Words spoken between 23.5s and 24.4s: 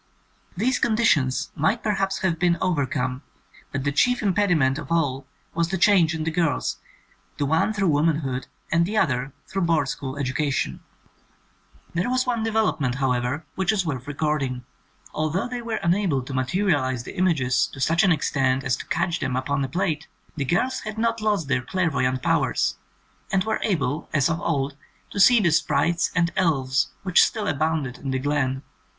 able, as